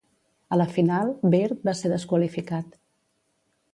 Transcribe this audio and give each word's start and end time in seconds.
A 0.55 0.57
la 0.61 0.65
final, 0.77 1.11
Beard 1.35 1.61
va 1.71 1.75
ser 1.81 1.93
desqualificat. 1.93 2.77